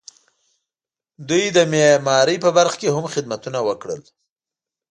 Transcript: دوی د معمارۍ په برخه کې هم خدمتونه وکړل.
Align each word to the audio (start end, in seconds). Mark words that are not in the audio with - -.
دوی 1.29 1.45
د 1.57 1.59
معمارۍ 1.71 2.37
په 2.45 2.49
برخه 2.57 2.77
کې 2.81 2.89
هم 2.95 3.05
خدمتونه 3.13 3.59
وکړل. 3.67 4.01